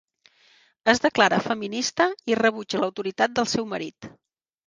Es 0.93 1.01
declara 1.01 1.39
feminista 1.47 2.07
i 2.33 2.37
rebutja 2.41 2.81
l'autoritat 2.85 3.37
del 3.41 3.49
seu 3.53 3.71
marit. 3.75 4.09